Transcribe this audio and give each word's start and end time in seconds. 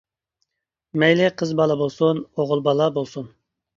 مەيلى 1.03 1.29
قىز 1.41 1.53
بالا 1.59 1.77
بولسۇن 1.83 2.23
ئوغۇل 2.25 2.65
بالا 2.69 2.89
بولسۇن. 2.97 3.33